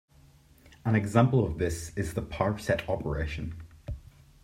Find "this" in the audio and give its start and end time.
1.59-1.95